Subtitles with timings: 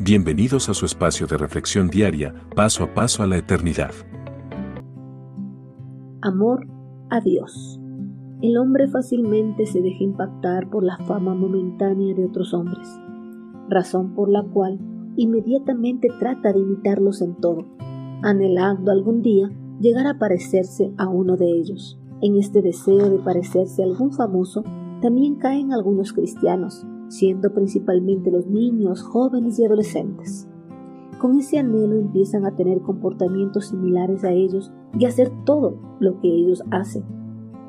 [0.00, 3.92] Bienvenidos a su espacio de reflexión diaria, paso a paso a la eternidad.
[6.20, 6.66] Amor
[7.10, 7.78] a Dios.
[8.42, 12.88] El hombre fácilmente se deja impactar por la fama momentánea de otros hombres,
[13.68, 14.80] razón por la cual
[15.16, 17.64] inmediatamente trata de imitarlos en todo,
[18.22, 19.48] anhelando algún día
[19.80, 22.00] llegar a parecerse a uno de ellos.
[22.20, 24.64] En este deseo de parecerse a algún famoso,
[25.00, 30.48] también caen algunos cristianos, siendo principalmente los niños, jóvenes y adolescentes.
[31.18, 36.20] Con ese anhelo empiezan a tener comportamientos similares a ellos y a hacer todo lo
[36.20, 37.04] que ellos hacen.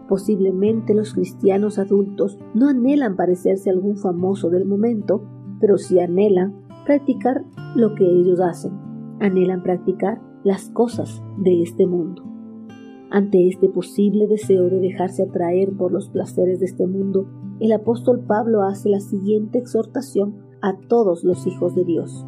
[0.10, 5.24] Posiblemente los cristianos adultos no anhelan parecerse a algún famoso del momento,
[5.60, 7.46] pero sí anhelan practicar
[7.76, 8.74] lo que ellos hacen.
[9.20, 12.24] Anhelan practicar las cosas de este mundo.
[13.10, 17.28] Ante este posible deseo de dejarse atraer por los placeres de este mundo,
[17.60, 22.26] el apóstol Pablo hace la siguiente exhortación a todos los hijos de Dios.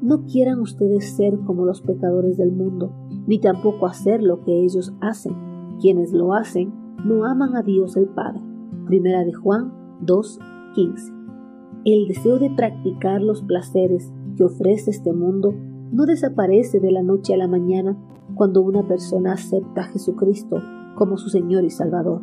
[0.00, 2.92] No quieran ustedes ser como los pecadores del mundo,
[3.26, 5.34] ni tampoco hacer lo que ellos hacen.
[5.80, 6.72] Quienes lo hacen
[7.04, 8.40] no aman a Dios el Padre.
[8.86, 9.72] Primera de Juan
[10.04, 11.12] 2:15.
[11.84, 15.54] El deseo de practicar los placeres que ofrece este mundo
[15.92, 17.96] no desaparece de la noche a la mañana
[18.34, 20.60] cuando una persona acepta a Jesucristo
[20.94, 22.22] como su Señor y Salvador.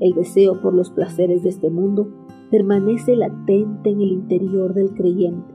[0.00, 2.08] El deseo por los placeres de este mundo
[2.50, 5.54] permanece latente en el interior del creyente,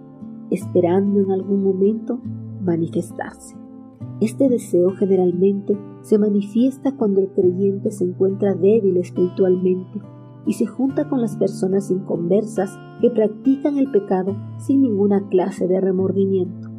[0.49, 2.19] esperando en algún momento
[2.61, 3.55] manifestarse.
[4.21, 9.99] Este deseo generalmente se manifiesta cuando el creyente se encuentra débil espiritualmente
[10.45, 15.79] y se junta con las personas inconversas que practican el pecado sin ninguna clase de
[15.79, 16.69] remordimiento.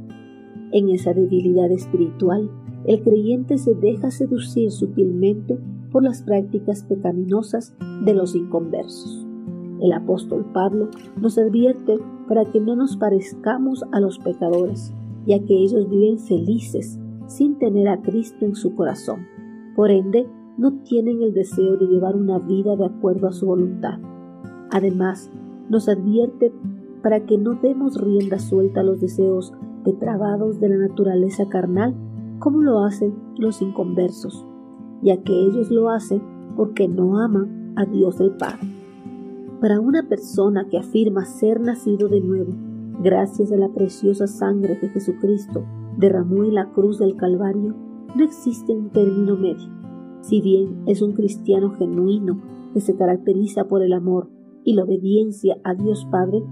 [0.73, 2.51] En esa debilidad espiritual,
[2.85, 5.59] el creyente se deja seducir sutilmente
[5.91, 7.75] por las prácticas pecaminosas
[8.05, 9.27] de los inconversos.
[9.81, 10.89] El apóstol Pablo
[11.21, 14.93] nos advierte para que no nos parezcamos a los pecadores,
[15.27, 19.27] ya que ellos viven felices sin tener a Cristo en su corazón.
[19.75, 20.27] Por ende,
[20.59, 23.99] no tienen el deseo de llevar una vida de acuerdo a su voluntad.
[24.71, 25.31] Además,
[25.71, 26.53] nos advierte
[27.03, 31.95] para que no demos rienda suelta a los deseos depravados de la naturaleza carnal
[32.39, 34.47] como lo hacen los inconversos,
[35.03, 36.23] ya que ellos lo hacen
[36.57, 38.69] porque no aman a Dios el Padre.
[39.61, 42.53] Para una persona que afirma ser nacido de nuevo,
[43.03, 45.65] gracias a la preciosa sangre que Jesucristo
[45.99, 47.75] derramó en la cruz del Calvario,
[48.15, 49.69] no existe un término medio.
[50.23, 52.41] Si bien es un cristiano genuino
[52.73, 54.29] que se caracteriza por el amor
[54.65, 56.43] y la obediencia a Dios Padre,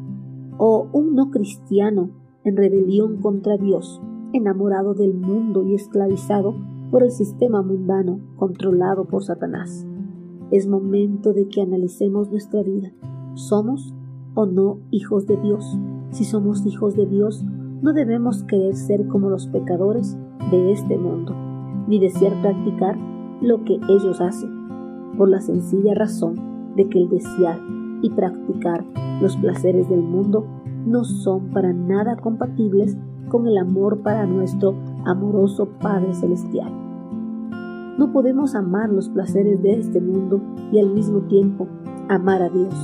[0.58, 2.10] o un no cristiano
[2.44, 4.00] en rebelión contra Dios,
[4.32, 6.54] enamorado del mundo y esclavizado
[6.90, 9.86] por el sistema mundano controlado por Satanás.
[10.50, 12.92] Es momento de que analicemos nuestra vida.
[13.34, 13.94] ¿Somos
[14.34, 15.78] o no hijos de Dios?
[16.10, 17.44] Si somos hijos de Dios,
[17.82, 20.16] no debemos querer ser como los pecadores
[20.50, 21.34] de este mundo,
[21.86, 22.96] ni desear practicar
[23.40, 24.50] lo que ellos hacen,
[25.16, 26.34] por la sencilla razón
[26.76, 27.60] de que el desear
[28.02, 28.84] y practicar
[29.20, 30.46] los placeres del mundo
[30.86, 32.96] no son para nada compatibles
[33.28, 34.74] con el amor para nuestro
[35.04, 36.72] amoroso Padre Celestial.
[37.98, 40.40] No podemos amar los placeres de este mundo
[40.72, 41.66] y al mismo tiempo
[42.08, 42.74] amar a Dios.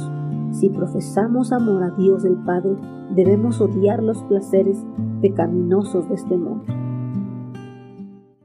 [0.53, 2.77] Si profesamos amor a Dios el Padre,
[3.15, 4.79] debemos odiar los placeres
[5.21, 6.65] pecaminosos de este mundo.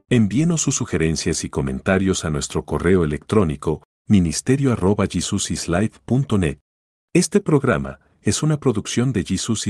[0.08, 6.58] Envíenos sus sugerencias y comentarios a nuestro correo electrónico ministerio.jesusislife.net.
[7.12, 9.58] Este programa es una producción de Jesus